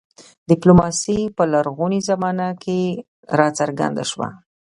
ډیپلوماسي 0.49 1.19
په 1.35 1.43
لرغونې 1.53 1.99
زمانه 2.09 2.47
کې 2.63 2.79
راڅرګنده 3.37 4.03
شوه 4.11 4.27